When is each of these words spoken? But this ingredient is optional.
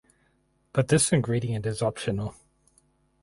But 0.73 0.87
this 0.87 1.13
ingredient 1.13 1.67
is 1.67 1.83
optional. 1.83 2.33